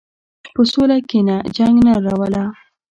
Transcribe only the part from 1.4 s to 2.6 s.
جنګ نه راوله.